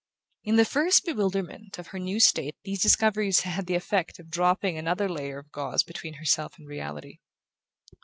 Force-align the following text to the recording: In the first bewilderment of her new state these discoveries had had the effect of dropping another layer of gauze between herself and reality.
In 0.43 0.55
the 0.55 0.65
first 0.65 1.05
bewilderment 1.05 1.77
of 1.77 1.89
her 1.89 1.99
new 1.99 2.19
state 2.19 2.55
these 2.63 2.81
discoveries 2.81 3.41
had 3.41 3.51
had 3.53 3.67
the 3.67 3.75
effect 3.75 4.17
of 4.17 4.31
dropping 4.31 4.75
another 4.75 5.07
layer 5.07 5.37
of 5.37 5.51
gauze 5.51 5.83
between 5.83 6.15
herself 6.15 6.57
and 6.57 6.67
reality. 6.67 7.19